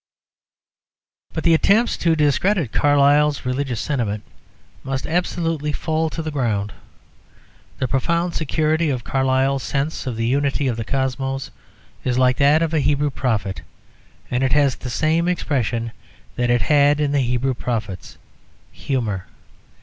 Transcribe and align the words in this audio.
But 1.31 1.43
the 1.43 1.53
attempts 1.53 1.95
to 1.97 2.15
discredit 2.15 2.71
Carlyle's 2.71 3.45
religious 3.45 3.79
sentiment 3.79 4.23
must 4.83 5.05
absolutely 5.05 5.71
fall 5.71 6.09
to 6.09 6.23
the 6.23 6.31
ground. 6.31 6.73
The 7.77 7.87
profound 7.87 8.33
security 8.33 8.89
of 8.89 9.03
Carlyle's 9.03 9.61
sense 9.61 10.07
of 10.07 10.15
the 10.15 10.25
unity 10.25 10.67
of 10.67 10.75
the 10.77 10.83
Cosmos 10.83 11.51
is 12.03 12.17
like 12.17 12.37
that 12.37 12.63
of 12.63 12.73
a 12.73 12.79
Hebrew 12.79 13.11
prophet; 13.11 13.61
and 14.31 14.43
it 14.43 14.53
has 14.53 14.75
the 14.75 14.89
same 14.89 15.27
expression 15.27 15.91
that 16.35 16.49
it 16.49 16.63
had 16.63 16.99
in 16.99 17.11
the 17.11 17.21
Hebrew 17.21 17.53
prophets 17.53 18.17
humour. 18.71 19.27